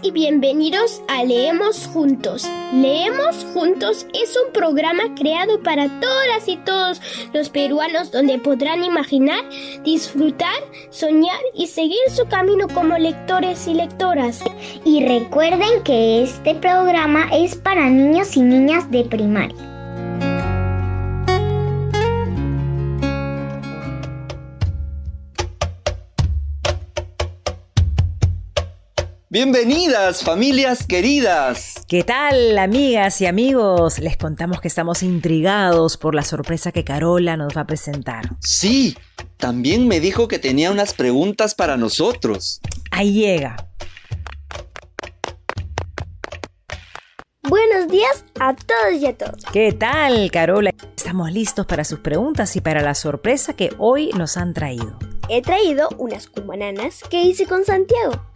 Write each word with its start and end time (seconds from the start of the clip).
Y 0.00 0.10
bienvenidos 0.12 1.02
a 1.08 1.24
Leemos 1.24 1.86
Juntos. 1.92 2.48
Leemos 2.72 3.44
Juntos 3.52 4.06
es 4.14 4.36
un 4.36 4.52
programa 4.52 5.02
creado 5.14 5.62
para 5.62 5.88
todas 6.00 6.48
y 6.48 6.56
todos 6.58 7.00
los 7.34 7.50
peruanos 7.50 8.10
donde 8.10 8.38
podrán 8.38 8.84
imaginar, 8.84 9.44
disfrutar, 9.84 10.54
soñar 10.90 11.38
y 11.54 11.66
seguir 11.66 11.98
su 12.10 12.26
camino 12.26 12.68
como 12.68 12.96
lectores 12.96 13.66
y 13.66 13.74
lectoras. 13.74 14.40
Y 14.84 15.04
recuerden 15.04 15.82
que 15.82 16.22
este 16.22 16.54
programa 16.54 17.28
es 17.32 17.56
para 17.56 17.90
niños 17.90 18.36
y 18.36 18.40
niñas 18.40 18.90
de 18.90 19.04
primaria. 19.04 19.71
Bienvenidas, 29.32 30.22
familias 30.22 30.86
queridas. 30.86 31.76
¿Qué 31.88 32.04
tal, 32.04 32.58
amigas 32.58 33.18
y 33.22 33.24
amigos? 33.24 33.98
Les 33.98 34.18
contamos 34.18 34.60
que 34.60 34.68
estamos 34.68 35.02
intrigados 35.02 35.96
por 35.96 36.14
la 36.14 36.20
sorpresa 36.20 36.70
que 36.70 36.84
Carola 36.84 37.38
nos 37.38 37.56
va 37.56 37.62
a 37.62 37.66
presentar. 37.66 38.36
Sí, 38.40 38.94
también 39.38 39.88
me 39.88 40.00
dijo 40.00 40.28
que 40.28 40.38
tenía 40.38 40.70
unas 40.70 40.92
preguntas 40.92 41.54
para 41.54 41.78
nosotros. 41.78 42.60
Ahí 42.90 43.14
llega. 43.14 43.56
Buenos 47.48 47.88
días 47.88 48.26
a 48.38 48.54
todos 48.54 49.00
y 49.00 49.06
a 49.06 49.16
todos. 49.16 49.46
¿Qué 49.50 49.72
tal, 49.72 50.30
Carola? 50.30 50.74
Estamos 50.94 51.32
listos 51.32 51.64
para 51.64 51.84
sus 51.84 52.00
preguntas 52.00 52.54
y 52.56 52.60
para 52.60 52.82
la 52.82 52.94
sorpresa 52.94 53.54
que 53.54 53.70
hoy 53.78 54.10
nos 54.10 54.36
han 54.36 54.52
traído. 54.52 54.98
He 55.30 55.40
traído 55.40 55.88
unas 55.96 56.26
cumananas 56.26 57.00
que 57.08 57.22
hice 57.22 57.46
con 57.46 57.64
Santiago. 57.64 58.31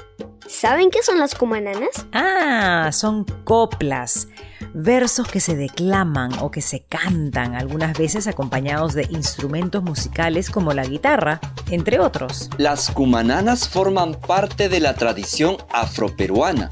¿Saben 0.48 0.90
qué 0.90 1.02
son 1.02 1.18
las 1.18 1.34
cumananas? 1.34 2.06
Ah, 2.12 2.90
son 2.92 3.24
coplas, 3.44 4.28
versos 4.74 5.26
que 5.26 5.40
se 5.40 5.56
declaman 5.56 6.32
o 6.40 6.50
que 6.50 6.62
se 6.62 6.84
cantan, 6.84 7.54
algunas 7.54 7.98
veces 7.98 8.26
acompañados 8.26 8.94
de 8.94 9.06
instrumentos 9.10 9.82
musicales 9.82 10.50
como 10.50 10.72
la 10.72 10.84
guitarra, 10.84 11.40
entre 11.70 11.98
otros. 11.98 12.48
Las 12.58 12.90
cumananas 12.90 13.68
forman 13.68 14.14
parte 14.14 14.68
de 14.68 14.80
la 14.80 14.94
tradición 14.94 15.56
afroperuana. 15.72 16.70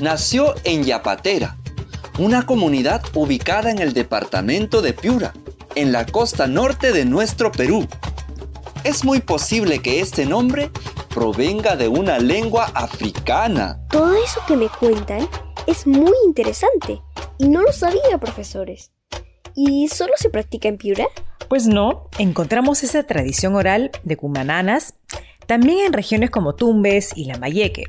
Nació 0.00 0.54
en 0.64 0.84
Yapatera, 0.84 1.56
una 2.18 2.46
comunidad 2.46 3.02
ubicada 3.14 3.70
en 3.70 3.80
el 3.80 3.92
departamento 3.92 4.82
de 4.82 4.92
Piura, 4.92 5.32
en 5.74 5.92
la 5.92 6.06
costa 6.06 6.46
norte 6.46 6.92
de 6.92 7.04
nuestro 7.04 7.50
Perú. 7.52 7.86
Es 8.84 9.04
muy 9.04 9.20
posible 9.20 9.80
que 9.80 10.00
este 10.00 10.24
nombre 10.26 10.70
provenga 11.10 11.76
de 11.76 11.88
una 11.88 12.18
lengua 12.18 12.70
africana. 12.74 13.80
Todo 13.90 14.14
eso 14.14 14.40
que 14.46 14.56
me 14.56 14.68
cuentan 14.68 15.28
es 15.66 15.86
muy 15.86 16.14
interesante 16.24 17.02
y 17.38 17.48
no 17.48 17.62
lo 17.62 17.72
sabía, 17.72 18.18
profesores. 18.18 18.92
¿Y 19.54 19.88
solo 19.88 20.12
se 20.16 20.30
practica 20.30 20.68
en 20.68 20.78
Piura? 20.78 21.06
Pues 21.48 21.66
no, 21.66 22.08
encontramos 22.18 22.84
esa 22.84 23.02
tradición 23.02 23.56
oral 23.56 23.90
de 24.04 24.16
cumananas 24.16 24.94
también 25.46 25.86
en 25.86 25.92
regiones 25.92 26.30
como 26.30 26.54
Tumbes 26.54 27.10
y 27.16 27.24
Lambayeque. 27.24 27.86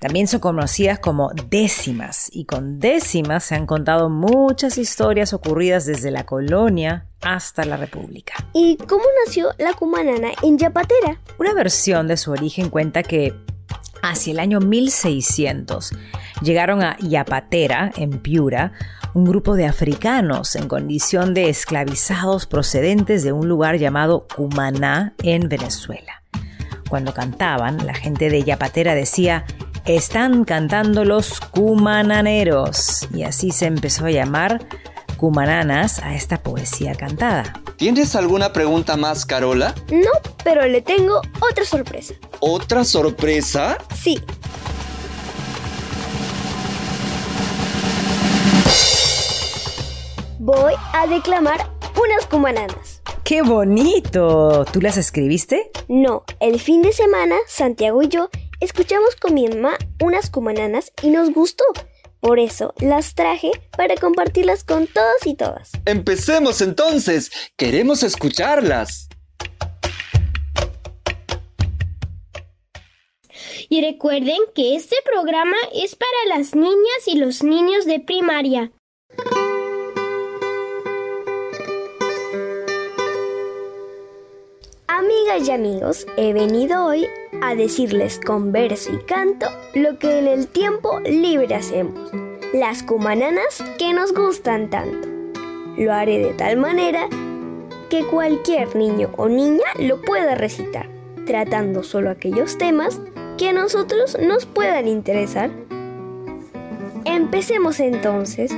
También 0.00 0.26
son 0.26 0.40
conocidas 0.40 0.98
como 0.98 1.30
décimas 1.50 2.30
y 2.32 2.46
con 2.46 2.80
décimas 2.80 3.44
se 3.44 3.54
han 3.54 3.66
contado 3.66 4.08
muchas 4.08 4.78
historias 4.78 5.34
ocurridas 5.34 5.84
desde 5.84 6.10
la 6.10 6.24
colonia 6.24 7.06
hasta 7.20 7.66
la 7.66 7.76
República. 7.76 8.32
¿Y 8.54 8.78
cómo 8.78 9.04
nació 9.26 9.50
la 9.58 9.74
cumanana 9.74 10.30
en 10.42 10.56
Yapatera? 10.56 11.20
Una 11.38 11.52
versión 11.52 12.08
de 12.08 12.16
su 12.16 12.32
origen 12.32 12.70
cuenta 12.70 13.02
que 13.02 13.34
hacia 14.00 14.32
el 14.32 14.40
año 14.40 14.60
1600 14.60 15.92
llegaron 16.40 16.82
a 16.82 16.96
Yapatera, 17.00 17.92
en 17.94 18.22
Piura, 18.22 18.72
un 19.12 19.26
grupo 19.26 19.54
de 19.54 19.66
africanos 19.66 20.56
en 20.56 20.66
condición 20.66 21.34
de 21.34 21.50
esclavizados 21.50 22.46
procedentes 22.46 23.22
de 23.22 23.32
un 23.32 23.48
lugar 23.48 23.76
llamado 23.76 24.26
Cumaná 24.34 25.12
en 25.22 25.50
Venezuela. 25.50 26.22
Cuando 26.88 27.12
cantaban, 27.12 27.86
la 27.86 27.94
gente 27.94 28.30
de 28.30 28.42
Yapatera 28.42 28.94
decía 28.94 29.44
están 29.96 30.44
cantando 30.44 31.04
los 31.04 31.40
cumananeros 31.40 33.08
y 33.14 33.24
así 33.24 33.50
se 33.50 33.66
empezó 33.66 34.06
a 34.06 34.10
llamar 34.10 34.60
cumananas 35.16 35.98
a 36.00 36.14
esta 36.14 36.42
poesía 36.42 36.94
cantada. 36.94 37.60
¿Tienes 37.76 38.14
alguna 38.16 38.52
pregunta 38.52 38.96
más, 38.96 39.26
Carola? 39.26 39.74
No, 39.90 40.10
pero 40.44 40.66
le 40.66 40.80
tengo 40.80 41.20
otra 41.40 41.64
sorpresa. 41.64 42.14
¿Otra 42.40 42.84
sorpresa? 42.84 43.78
Sí. 43.94 44.18
Voy 50.38 50.74
a 50.94 51.06
declamar 51.06 51.70
unas 52.02 52.26
cumananas. 52.26 53.02
¡Qué 53.24 53.42
bonito! 53.42 54.64
¿Tú 54.72 54.80
las 54.80 54.96
escribiste? 54.96 55.70
No, 55.88 56.24
el 56.40 56.58
fin 56.58 56.82
de 56.82 56.92
semana 56.92 57.36
Santiago 57.46 58.02
y 58.02 58.08
yo 58.08 58.30
escuchamos 58.60 59.16
con 59.16 59.34
mi 59.34 59.48
mamá 59.48 59.76
unas 60.00 60.30
cumananas 60.30 60.92
y 61.02 61.10
nos 61.10 61.32
gustó. 61.32 61.64
Por 62.20 62.38
eso 62.38 62.74
las 62.80 63.14
traje 63.14 63.50
para 63.76 63.96
compartirlas 63.96 64.62
con 64.62 64.86
todos 64.86 65.26
y 65.26 65.34
todas. 65.34 65.72
Empecemos 65.86 66.60
entonces. 66.60 67.30
Queremos 67.56 68.02
escucharlas. 68.02 69.08
Y 73.70 73.80
recuerden 73.82 74.38
que 74.54 74.74
este 74.74 74.96
programa 75.04 75.56
es 75.72 75.94
para 75.94 76.36
las 76.36 76.54
niñas 76.54 77.06
y 77.06 77.16
los 77.16 77.42
niños 77.42 77.86
de 77.86 78.00
primaria. 78.00 78.72
Amigas 85.30 85.48
y 85.48 85.52
amigos, 85.52 86.06
he 86.16 86.32
venido 86.32 86.84
hoy 86.84 87.06
a 87.40 87.54
decirles 87.54 88.18
con 88.18 88.50
verso 88.50 88.90
y 88.92 88.98
canto 89.04 89.46
lo 89.74 89.96
que 89.98 90.18
en 90.18 90.26
el 90.26 90.48
tiempo 90.48 90.98
libre 91.00 91.54
hacemos, 91.54 92.10
las 92.52 92.82
cumananas 92.82 93.62
que 93.78 93.92
nos 93.92 94.12
gustan 94.12 94.70
tanto. 94.70 95.06
Lo 95.76 95.92
haré 95.92 96.18
de 96.18 96.32
tal 96.32 96.56
manera 96.56 97.08
que 97.90 98.04
cualquier 98.06 98.74
niño 98.74 99.10
o 99.18 99.28
niña 99.28 99.66
lo 99.78 100.00
pueda 100.00 100.34
recitar, 100.34 100.88
tratando 101.26 101.84
solo 101.84 102.10
aquellos 102.10 102.58
temas 102.58 103.00
que 103.38 103.50
a 103.50 103.52
nosotros 103.52 104.18
nos 104.20 104.46
puedan 104.46 104.88
interesar. 104.88 105.50
Empecemos 107.04 107.78
entonces. 107.78 108.52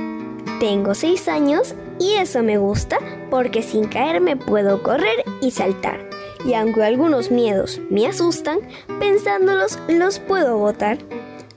Tengo 0.59 0.95
6 0.95 1.27
años 1.27 1.75
y 1.99 2.13
eso 2.13 2.41
me 2.41 2.57
gusta 2.57 2.97
porque 3.29 3.61
sin 3.61 3.87
caerme 3.87 4.37
puedo 4.37 4.81
correr 4.81 5.23
y 5.41 5.51
saltar 5.51 6.12
y 6.45 6.53
aunque 6.53 6.83
algunos 6.83 7.31
miedos 7.31 7.81
me 7.89 8.07
asustan, 8.07 8.59
pensándolos 8.99 9.79
los 9.87 10.19
puedo 10.19 10.57
botar. 10.57 10.97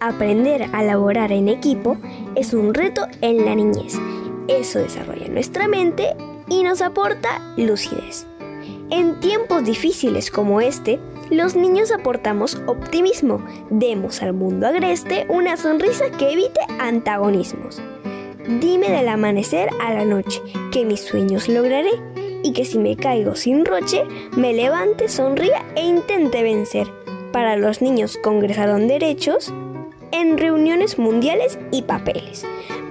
Aprender 0.00 0.68
a 0.72 0.82
laborar 0.82 1.32
en 1.32 1.48
equipo 1.48 1.96
es 2.34 2.52
un 2.52 2.74
reto 2.74 3.06
en 3.22 3.44
la 3.44 3.54
niñez. 3.54 3.94
Eso 4.48 4.78
desarrolla 4.78 5.28
nuestra 5.28 5.68
mente 5.68 6.14
y 6.48 6.62
nos 6.62 6.82
aporta 6.82 7.40
lucidez. 7.56 8.26
En 8.90 9.18
tiempos 9.20 9.64
difíciles 9.64 10.30
como 10.30 10.60
este, 10.60 11.00
los 11.30 11.56
niños 11.56 11.90
aportamos 11.90 12.60
optimismo. 12.66 13.44
Demos 13.70 14.22
al 14.22 14.32
mundo 14.32 14.68
agreste 14.68 15.26
una 15.28 15.56
sonrisa 15.56 16.10
que 16.10 16.30
evite 16.32 16.60
antagonismos. 16.78 17.82
Dime 18.60 18.90
del 18.90 19.08
amanecer 19.08 19.70
a 19.80 19.92
la 19.92 20.04
noche 20.04 20.40
que 20.70 20.84
mis 20.84 21.00
sueños 21.00 21.48
lograré 21.48 21.90
y 22.46 22.52
que 22.52 22.64
si 22.64 22.78
me 22.78 22.96
caigo 22.96 23.34
sin 23.34 23.64
roche, 23.64 24.04
me 24.36 24.52
levante, 24.54 25.08
sonría 25.08 25.64
e 25.74 25.84
intente 25.84 26.44
vencer. 26.44 26.86
Para 27.32 27.56
los 27.56 27.82
niños 27.82 28.16
congresaron 28.22 28.86
derechos 28.86 29.52
en 30.12 30.38
reuniones 30.38 30.96
mundiales 30.96 31.58
y 31.72 31.82
papeles. 31.82 32.44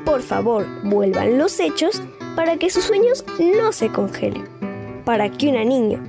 Por 0.03 0.21
favor, 0.21 0.65
vuelvan 0.83 1.37
los 1.37 1.57
hechos 1.61 2.01
para 2.35 2.57
que 2.57 2.69
sus 2.69 2.83
sueños 2.83 3.23
no 3.39 3.71
se 3.71 3.87
congelen. 3.87 4.43
Para 5.05 5.29
que 5.29 5.47
una 5.47 5.63
niña 5.63 6.03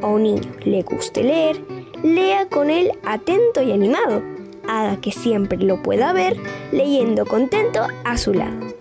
o 0.00 0.10
un 0.10 0.22
niño 0.22 0.52
le 0.64 0.82
guste 0.82 1.24
leer, 1.24 1.60
lea 2.04 2.46
con 2.48 2.70
él 2.70 2.92
atento 3.04 3.60
y 3.60 3.72
animado. 3.72 4.22
Haga 4.68 5.00
que 5.00 5.10
siempre 5.10 5.58
lo 5.58 5.82
pueda 5.82 6.12
ver 6.12 6.36
leyendo 6.70 7.26
contento 7.26 7.88
a 8.04 8.16
su 8.16 8.34
lado. 8.34 8.72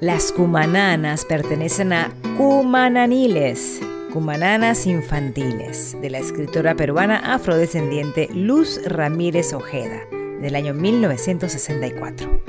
Las 0.00 0.32
cumananas 0.32 1.24
pertenecen 1.24 1.94
a 1.94 2.12
Cumananiles, 2.36 3.80
Cumananas 4.12 4.86
Infantiles, 4.86 5.96
de 6.00 6.10
la 6.10 6.18
escritora 6.18 6.74
peruana 6.74 7.32
afrodescendiente 7.32 8.28
Luz 8.34 8.80
Ramírez 8.84 9.52
Ojeda, 9.52 10.00
del 10.40 10.56
año 10.56 10.74
1964. 10.74 12.42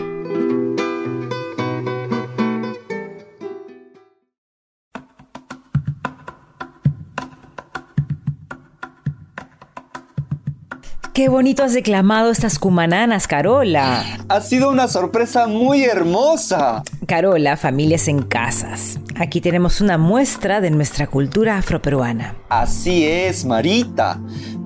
Qué 11.14 11.30
bonito 11.30 11.64
has 11.64 11.74
declamado 11.74 12.32
estas 12.32 12.58
cumananas, 12.58 13.28
Carola. 13.28 14.04
Ha 14.30 14.42
sido 14.42 14.72
una 14.72 14.88
sorpresa 14.88 15.46
muy 15.46 15.84
hermosa. 15.84 16.82
Carola, 17.06 17.56
familias 17.56 18.08
en 18.08 18.24
casas. 18.24 19.00
Aquí 19.18 19.40
tenemos 19.40 19.80
una 19.80 19.98
muestra 19.98 20.60
de 20.60 20.72
nuestra 20.72 21.08
cultura 21.08 21.58
afroperuana. 21.58 22.36
Así 22.50 23.06
es, 23.06 23.46
Marita. 23.46 24.20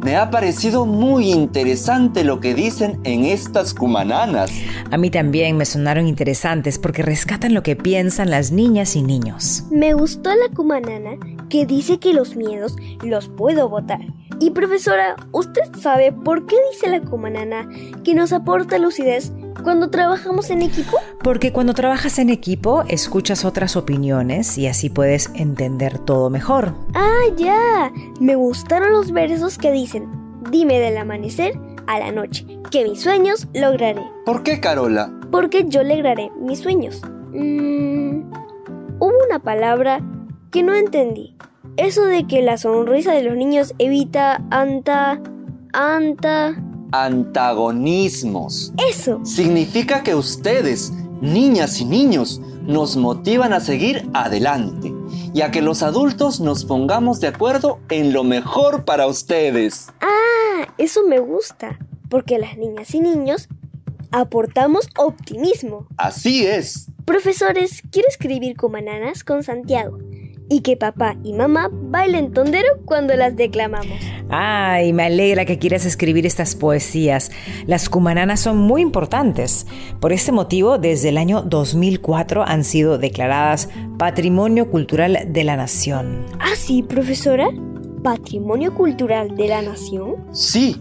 Me 0.03 0.15
ha 0.15 0.31
parecido 0.31 0.87
muy 0.87 1.31
interesante 1.31 2.23
lo 2.23 2.39
que 2.39 2.55
dicen 2.55 2.99
en 3.03 3.25
estas 3.25 3.75
cumananas. 3.75 4.51
A 4.89 4.97
mí 4.97 5.11
también 5.11 5.55
me 5.55 5.65
sonaron 5.65 6.07
interesantes 6.07 6.79
porque 6.79 7.03
rescatan 7.03 7.53
lo 7.53 7.61
que 7.61 7.75
piensan 7.75 8.31
las 8.31 8.51
niñas 8.51 8.95
y 8.95 9.03
niños. 9.03 9.65
Me 9.69 9.93
gustó 9.93 10.31
la 10.31 10.53
cumanana 10.55 11.11
que 11.49 11.67
dice 11.67 11.99
que 11.99 12.13
los 12.13 12.35
miedos 12.35 12.75
los 13.03 13.27
puedo 13.27 13.69
votar. 13.69 14.01
Y 14.41 14.51
profesora, 14.51 15.17
¿usted 15.33 15.63
sabe 15.77 16.13
por 16.13 16.45
qué 16.45 16.55
dice 16.71 16.87
la 16.87 17.01
cumanana 17.01 17.67
que 18.05 18.15
nos 18.15 18.31
aporta 18.31 18.77
lucidez 18.77 19.33
cuando 19.63 19.89
trabajamos 19.89 20.49
en 20.49 20.61
equipo? 20.61 20.97
Porque 21.21 21.51
cuando 21.51 21.73
trabajas 21.73 22.19
en 22.19 22.29
equipo 22.29 22.85
escuchas 22.87 23.43
otras 23.43 23.75
opiniones 23.75 24.57
y 24.57 24.67
así 24.67 24.89
puedes 24.89 25.29
entender 25.35 25.99
todo 25.99 26.29
mejor. 26.29 26.73
Ah, 26.93 27.25
ya. 27.35 27.91
Me 28.21 28.35
gustaron 28.35 28.93
los 28.93 29.11
versos 29.11 29.57
que 29.57 29.73
dicen, 29.73 30.09
dime 30.49 30.79
del 30.79 30.97
amanecer 30.97 31.59
a 31.87 31.99
la 31.99 32.13
noche, 32.13 32.45
que 32.71 32.85
mis 32.85 33.01
sueños 33.01 33.47
lograré. 33.53 34.03
¿Por 34.25 34.43
qué, 34.43 34.61
Carola? 34.61 35.11
Porque 35.31 35.65
yo 35.67 35.83
lograré 35.83 36.31
mis 36.39 36.59
sueños. 36.59 37.01
Mm, 37.33 38.21
hubo 38.99 39.25
una 39.27 39.39
palabra 39.39 39.99
que 40.49 40.63
no 40.63 40.73
entendí. 40.75 41.35
Eso 41.79 42.03
de 42.03 42.27
que 42.27 42.41
la 42.41 42.57
sonrisa 42.57 43.13
de 43.13 43.23
los 43.23 43.37
niños 43.37 43.73
evita 43.79 44.43
anta... 44.51 45.21
anta... 45.71 46.61
Antagonismos. 46.91 48.73
Eso. 48.89 49.23
Significa 49.23 50.03
que 50.03 50.13
ustedes, 50.13 50.91
niñas 51.21 51.79
y 51.79 51.85
niños, 51.85 52.41
nos 52.63 52.97
motivan 52.97 53.53
a 53.53 53.61
seguir 53.61 54.09
adelante 54.13 54.93
y 55.33 55.39
a 55.39 55.51
que 55.51 55.61
los 55.61 55.81
adultos 55.81 56.41
nos 56.41 56.65
pongamos 56.65 57.21
de 57.21 57.27
acuerdo 57.27 57.79
en 57.87 58.11
lo 58.11 58.25
mejor 58.25 58.83
para 58.83 59.07
ustedes. 59.07 59.87
Ah, 60.01 60.67
eso 60.77 61.05
me 61.07 61.19
gusta, 61.19 61.79
porque 62.09 62.39
las 62.39 62.57
niñas 62.57 62.93
y 62.93 62.99
niños 62.99 63.47
aportamos 64.11 64.89
optimismo. 64.97 65.87
Así 65.95 66.45
es. 66.45 66.87
Profesores, 67.05 67.81
quiero 67.89 68.09
escribir 68.09 68.57
cumananas 68.57 69.23
con 69.23 69.43
Santiago 69.43 69.97
y 70.49 70.61
que 70.61 70.75
papá 70.75 71.15
y 71.23 71.33
mamá 71.33 71.69
bailen 71.71 72.33
tondero 72.33 72.67
cuando 72.85 73.15
las 73.15 73.35
declamamos. 73.35 73.97
Ay, 74.29 74.93
me 74.93 75.03
alegra 75.03 75.45
que 75.45 75.59
quieras 75.59 75.85
escribir 75.85 76.25
estas 76.25 76.55
poesías. 76.55 77.31
Las 77.67 77.89
cumananas 77.89 78.41
son 78.41 78.57
muy 78.57 78.81
importantes. 78.81 79.67
Por 79.99 80.11
este 80.11 80.31
motivo, 80.31 80.77
desde 80.77 81.09
el 81.09 81.17
año 81.17 81.41
2004 81.43 82.43
han 82.43 82.63
sido 82.63 82.97
declaradas 82.97 83.69
Patrimonio 83.97 84.69
Cultural 84.69 85.27
de 85.27 85.43
la 85.43 85.55
Nación. 85.55 86.25
¿Ah, 86.39 86.55
sí, 86.55 86.83
profesora? 86.83 87.49
¿Patrimonio 88.03 88.73
Cultural 88.73 89.35
de 89.35 89.47
la 89.47 89.61
Nación? 89.61 90.15
Sí, 90.31 90.75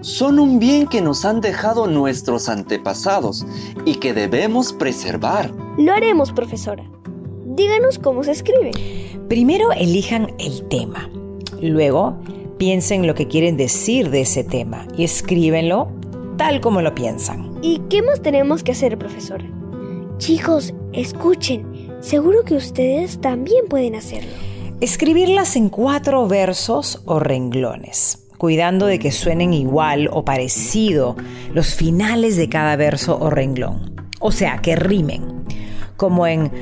son 0.00 0.38
un 0.38 0.58
bien 0.58 0.86
que 0.86 1.00
nos 1.00 1.24
han 1.24 1.40
dejado 1.40 1.86
nuestros 1.86 2.48
antepasados 2.48 3.44
y 3.84 3.96
que 3.96 4.14
debemos 4.14 4.72
preservar. 4.72 5.50
Lo 5.76 5.92
haremos, 5.92 6.32
profesora. 6.32 6.84
Díganos 7.58 7.98
cómo 7.98 8.22
se 8.22 8.30
escribe. 8.30 8.70
Primero 9.28 9.72
elijan 9.72 10.32
el 10.38 10.68
tema. 10.68 11.10
Luego 11.60 12.16
piensen 12.56 13.04
lo 13.08 13.16
que 13.16 13.26
quieren 13.26 13.56
decir 13.56 14.10
de 14.10 14.20
ese 14.20 14.44
tema 14.44 14.86
y 14.96 15.02
escríbenlo 15.02 15.88
tal 16.36 16.60
como 16.60 16.82
lo 16.82 16.94
piensan. 16.94 17.58
¿Y 17.60 17.80
qué 17.90 18.00
más 18.00 18.22
tenemos 18.22 18.62
que 18.62 18.70
hacer, 18.70 18.96
profesora? 18.96 19.44
Chicos, 20.18 20.72
escuchen. 20.92 21.88
Seguro 21.98 22.44
que 22.44 22.54
ustedes 22.54 23.20
también 23.20 23.66
pueden 23.68 23.96
hacerlo. 23.96 24.30
Escribirlas 24.80 25.56
en 25.56 25.68
cuatro 25.68 26.28
versos 26.28 27.02
o 27.06 27.18
renglones 27.18 28.24
cuidando 28.38 28.86
de 28.86 29.00
que 29.00 29.10
suenen 29.10 29.52
igual 29.52 30.08
o 30.12 30.24
parecido 30.24 31.16
los 31.52 31.74
finales 31.74 32.36
de 32.36 32.48
cada 32.48 32.76
verso 32.76 33.18
o 33.20 33.30
renglón. 33.30 33.96
O 34.20 34.30
sea, 34.30 34.58
que 34.58 34.76
rimen. 34.76 35.42
Como 35.96 36.28
en 36.28 36.52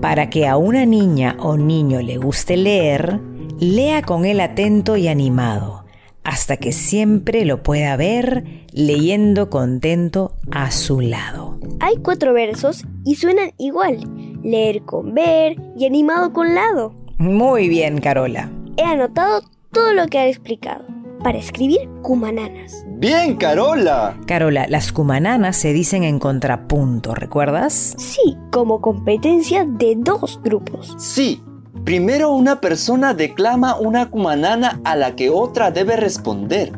para 0.00 0.30
que 0.30 0.46
a 0.46 0.56
una 0.56 0.86
niña 0.86 1.36
o 1.38 1.56
niño 1.56 2.00
le 2.00 2.16
guste 2.16 2.56
leer, 2.56 3.20
lea 3.58 4.02
con 4.02 4.24
él 4.24 4.40
atento 4.40 4.96
y 4.96 5.08
animado, 5.08 5.84
hasta 6.24 6.56
que 6.56 6.72
siempre 6.72 7.44
lo 7.44 7.62
pueda 7.62 7.96
ver 7.96 8.44
leyendo 8.72 9.50
contento 9.50 10.32
a 10.50 10.70
su 10.70 11.00
lado. 11.00 11.58
Hay 11.80 11.96
cuatro 11.96 12.32
versos 12.32 12.84
y 13.04 13.16
suenan 13.16 13.52
igual. 13.58 13.98
Leer 14.42 14.82
con 14.82 15.14
ver 15.14 15.56
y 15.76 15.86
animado 15.86 16.32
con 16.32 16.54
lado. 16.54 16.94
Muy 17.18 17.68
bien, 17.68 18.00
Carola. 18.00 18.50
He 18.76 18.82
anotado 18.82 19.42
todo 19.72 19.92
lo 19.92 20.06
que 20.06 20.18
ha 20.18 20.26
explicado 20.26 20.86
para 21.22 21.38
escribir 21.38 21.88
cumananas. 22.02 22.86
Bien, 23.00 23.36
Carola. 23.36 24.14
Carola, 24.26 24.66
las 24.68 24.92
cumananas 24.92 25.56
se 25.56 25.72
dicen 25.72 26.04
en 26.04 26.18
contrapunto, 26.18 27.14
¿recuerdas? 27.14 27.94
Sí, 27.96 28.36
como 28.52 28.82
competencia 28.82 29.64
de 29.64 29.94
dos 29.96 30.38
grupos. 30.44 30.94
Sí. 30.98 31.42
Primero 31.86 32.30
una 32.32 32.60
persona 32.60 33.14
declama 33.14 33.76
una 33.80 34.10
cumanana 34.10 34.82
a 34.84 34.96
la 34.96 35.16
que 35.16 35.30
otra 35.30 35.70
debe 35.70 35.96
responder. 35.96 36.72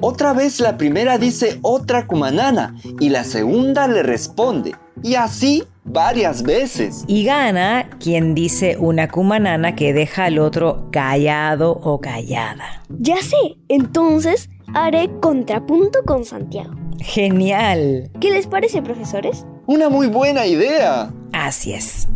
Otra 0.00 0.32
vez 0.32 0.60
la 0.60 0.76
primera 0.76 1.18
dice 1.18 1.58
otra 1.62 2.06
cumanana 2.06 2.76
y 3.00 3.08
la 3.08 3.24
segunda 3.24 3.88
le 3.88 4.04
responde. 4.04 4.76
Y 5.02 5.16
así 5.16 5.64
varias 5.84 6.44
veces. 6.44 7.04
Y 7.08 7.24
gana 7.24 7.90
quien 7.98 8.34
dice 8.34 8.76
una 8.78 9.08
cumanana 9.08 9.74
que 9.74 9.92
deja 9.92 10.26
al 10.26 10.38
otro 10.38 10.88
callado 10.92 11.72
o 11.72 12.00
callada. 12.00 12.82
Ya 12.88 13.16
sé, 13.16 13.56
entonces 13.68 14.48
haré 14.74 15.10
contrapunto 15.20 16.00
con 16.04 16.24
Santiago. 16.24 16.74
Genial. 16.98 18.10
¿Qué 18.20 18.30
les 18.30 18.46
parece, 18.46 18.82
profesores? 18.82 19.44
Una 19.66 19.88
muy 19.88 20.06
buena 20.08 20.46
idea. 20.46 21.12
Así 21.32 21.72
es. 21.72 22.08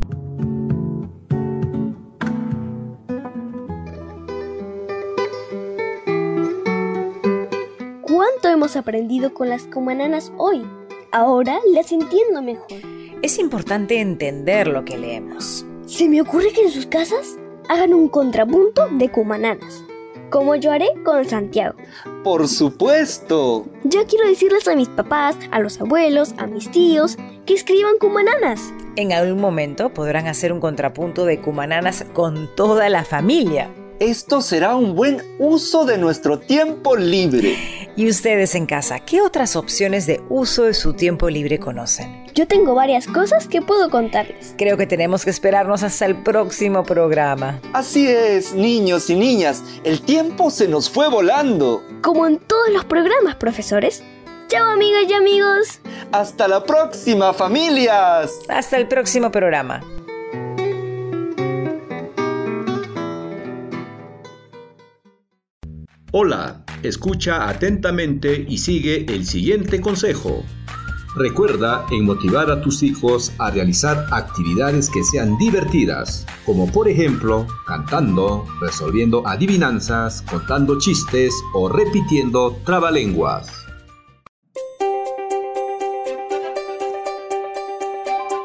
¿Cuánto 8.02 8.48
hemos 8.48 8.76
aprendido 8.76 9.34
con 9.34 9.48
las 9.48 9.64
cumananas 9.64 10.32
hoy? 10.38 10.64
Ahora 11.12 11.58
las 11.72 11.92
entiendo 11.92 12.42
mejor. 12.42 12.80
Es 13.22 13.38
importante 13.38 14.00
entender 14.00 14.68
lo 14.68 14.84
que 14.84 14.98
leemos. 14.98 15.64
Se 15.86 16.08
me 16.08 16.20
ocurre 16.20 16.52
que 16.52 16.62
en 16.64 16.70
sus 16.70 16.86
casas 16.86 17.38
hagan 17.68 17.94
un 17.94 18.08
contrapunto 18.08 18.88
de 18.92 19.10
cumananas, 19.10 19.84
como 20.30 20.56
yo 20.56 20.72
haré 20.72 20.88
con 21.04 21.24
Santiago. 21.24 21.76
Por 22.24 22.48
supuesto. 22.48 23.66
Yo 23.84 24.06
quiero 24.06 24.26
decirles 24.28 24.66
a 24.68 24.74
mis 24.74 24.88
papás, 24.88 25.36
a 25.50 25.60
los 25.60 25.80
abuelos, 25.80 26.34
a 26.38 26.46
mis 26.46 26.70
tíos, 26.70 27.16
que 27.44 27.54
escriban 27.54 27.98
cumananas. 27.98 28.72
En 28.96 29.12
algún 29.12 29.40
momento 29.40 29.90
podrán 29.90 30.26
hacer 30.26 30.52
un 30.52 30.60
contrapunto 30.60 31.24
de 31.24 31.40
cumananas 31.40 32.04
con 32.12 32.48
toda 32.56 32.88
la 32.88 33.04
familia. 33.04 33.70
Esto 34.00 34.42
será 34.42 34.76
un 34.76 34.94
buen 34.94 35.22
uso 35.38 35.84
de 35.84 35.98
nuestro 35.98 36.38
tiempo 36.38 36.96
libre. 36.96 37.85
¿Y 37.98 38.10
ustedes 38.10 38.54
en 38.54 38.66
casa, 38.66 39.00
qué 39.00 39.22
otras 39.22 39.56
opciones 39.56 40.06
de 40.06 40.22
uso 40.28 40.64
de 40.64 40.74
su 40.74 40.92
tiempo 40.92 41.30
libre 41.30 41.58
conocen? 41.58 42.26
Yo 42.34 42.46
tengo 42.46 42.74
varias 42.74 43.06
cosas 43.06 43.48
que 43.48 43.62
puedo 43.62 43.88
contarles. 43.88 44.54
Creo 44.58 44.76
que 44.76 44.86
tenemos 44.86 45.24
que 45.24 45.30
esperarnos 45.30 45.82
hasta 45.82 46.04
el 46.04 46.22
próximo 46.22 46.84
programa. 46.84 47.58
Así 47.72 48.06
es, 48.06 48.52
niños 48.52 49.08
y 49.08 49.16
niñas, 49.16 49.62
el 49.82 50.02
tiempo 50.02 50.50
se 50.50 50.68
nos 50.68 50.90
fue 50.90 51.08
volando. 51.08 51.82
Como 52.02 52.26
en 52.26 52.38
todos 52.38 52.68
los 52.70 52.84
programas, 52.84 53.36
profesores. 53.36 54.04
Chao 54.48 54.72
amigas 54.72 55.04
y 55.08 55.14
amigos. 55.14 55.80
Hasta 56.12 56.48
la 56.48 56.62
próxima, 56.64 57.32
familias. 57.32 58.30
Hasta 58.50 58.76
el 58.76 58.88
próximo 58.88 59.30
programa. 59.30 59.80
Hola, 66.12 66.65
escucha 66.82 67.48
atentamente 67.48 68.44
y 68.48 68.58
sigue 68.58 69.06
el 69.08 69.24
siguiente 69.24 69.80
consejo. 69.80 70.44
Recuerda 71.16 71.86
en 71.90 72.04
motivar 72.04 72.50
a 72.50 72.60
tus 72.60 72.82
hijos 72.82 73.32
a 73.38 73.50
realizar 73.50 74.06
actividades 74.10 74.90
que 74.90 75.02
sean 75.02 75.38
divertidas, 75.38 76.26
como 76.44 76.70
por 76.70 76.88
ejemplo 76.88 77.46
cantando, 77.66 78.46
resolviendo 78.60 79.26
adivinanzas, 79.26 80.20
contando 80.20 80.78
chistes 80.78 81.32
o 81.54 81.70
repitiendo 81.70 82.58
trabalenguas. 82.66 83.48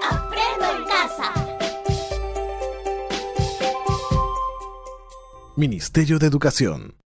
Aprendo 0.09 0.65
en 0.77 0.85
casa. 0.85 1.33
Ministerio 5.57 6.19
de 6.19 6.27
Educación. 6.27 6.95